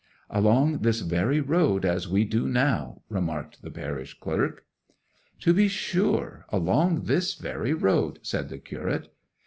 [0.31, 4.65] 'Along this very road as we do now,' remarked the parish clerk.
[5.39, 9.13] 'To be sure—along this very road,' said the curate.